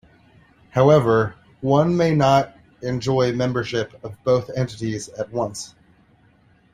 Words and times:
However, 0.71 1.35
one 1.59 1.95
may 1.95 2.15
not 2.15 2.57
enjoy 2.81 3.33
membership 3.33 3.93
of 4.03 4.15
both 4.23 4.49
entities 4.57 5.09
at 5.09 5.31
once. 5.31 5.75